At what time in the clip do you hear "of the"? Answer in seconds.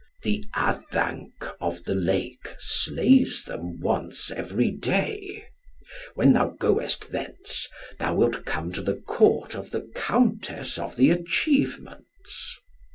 1.59-1.93, 9.53-9.87, 10.79-11.11